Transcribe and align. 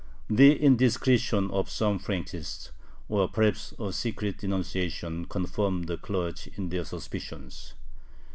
The 0.31 0.57
indiscretion 0.59 1.51
of 1.51 1.69
some 1.69 1.99
Frankists, 1.99 2.71
or 3.07 3.27
perhaps 3.27 3.75
a 3.79 3.93
secret 3.93 4.39
denunciation, 4.39 5.25
confirmed 5.25 5.85
the 5.85 5.97
clergy 5.97 6.51
in 6.55 6.69
their 6.69 6.85
suspicions. 6.85 7.75